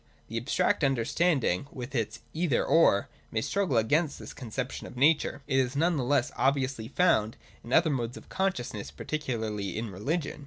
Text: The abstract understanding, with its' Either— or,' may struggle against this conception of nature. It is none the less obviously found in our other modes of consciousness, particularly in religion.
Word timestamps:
The 0.29 0.37
abstract 0.37 0.83
understanding, 0.83 1.67
with 1.71 1.93
its' 1.93 2.21
Either— 2.33 2.65
or,' 2.65 3.07
may 3.31 3.41
struggle 3.41 3.77
against 3.77 4.17
this 4.17 4.33
conception 4.33 4.87
of 4.87 4.97
nature. 4.97 5.43
It 5.45 5.59
is 5.59 5.75
none 5.75 5.95
the 5.95 6.03
less 6.03 6.31
obviously 6.35 6.87
found 6.87 7.37
in 7.63 7.71
our 7.71 7.77
other 7.77 7.91
modes 7.91 8.17
of 8.17 8.27
consciousness, 8.27 8.89
particularly 8.89 9.77
in 9.77 9.91
religion. 9.91 10.39